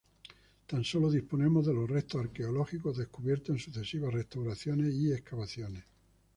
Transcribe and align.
Tan 0.65 0.83
solo 0.83 1.11
disponemos 1.11 1.67
de 1.67 1.75
los 1.75 1.87
restos 1.87 2.21
arqueológicos 2.21 2.97
descubiertos 2.97 3.49
en 3.49 3.59
sucesivas 3.59 4.11
restauraciones 4.11 4.95
y 4.95 5.11
excavaciones. 5.13 5.83